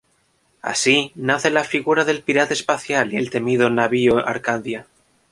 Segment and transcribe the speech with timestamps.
[0.63, 4.87] Así, nace la figura del Pirata Espacial y el temido navío Arcadia.